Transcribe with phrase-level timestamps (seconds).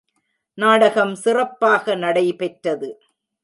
[0.57, 2.89] நாடகம் சிறப்பாக நடைபெற்றது.